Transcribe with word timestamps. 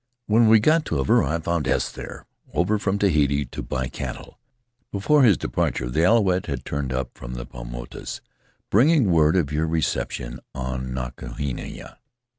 When 0.25 0.47
we 0.49 0.59
got 0.59 0.83
to 0.85 0.95
Avarua 0.95 1.35
I 1.35 1.39
found 1.41 1.67
S 1.67 1.91
there, 1.91 2.25
over 2.55 2.79
from 2.79 2.97
Tahiti 2.97 3.45
to 3.45 3.61
buy 3.61 3.87
cattle; 3.87 4.39
before 4.91 5.21
his 5.21 5.37
departure 5.37 5.91
the 5.91 6.03
Alouette 6.03 6.47
had 6.47 6.65
turned 6.65 6.91
up 6.91 7.11
from 7.15 7.35
the 7.35 7.45
Paumotus, 7.45 8.19
bringing 8.71 9.11
word 9.11 9.35
of 9.35 9.51
your 9.51 9.67
recep 9.67 10.09
tion 10.09 10.39
on 10.55 10.91
Nukuhina. 10.91 11.99